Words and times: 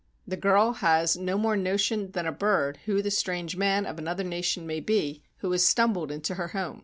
The 0.27 0.35
girl 0.35 0.73
has 0.73 1.15
no 1.15 1.37
more 1.37 1.55
notion 1.55 2.09
than 2.13 2.25
a 2.25 2.31
bird 2.31 2.79
who 2.85 3.03
the 3.03 3.11
strange 3.11 3.55
man 3.55 3.85
of 3.85 3.99
another 3.99 4.23
nation 4.23 4.65
may 4.65 4.79
be, 4.79 5.21
who 5.41 5.51
has 5.51 5.63
stumbled 5.63 6.11
into 6.11 6.33
her 6.33 6.47
home. 6.47 6.79